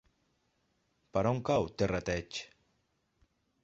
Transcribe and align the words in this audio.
Per 1.17 1.23
on 1.33 1.43
cau 1.51 1.69
Terrateig? 1.83 2.43